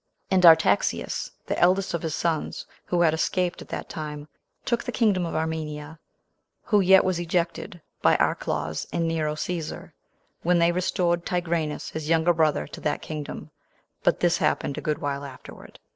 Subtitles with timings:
[0.31, 4.27] And Artaxias, the eldest of his sons, who had escaped at that time,
[4.65, 5.99] took the kingdom of Armenia;
[6.63, 9.91] who yet was ejected by Archelaus and Nero Cæsar,
[10.41, 13.51] when they restored Tigranes, his younger brother, to that kingdom;
[14.01, 15.77] but this happened a good while afterward.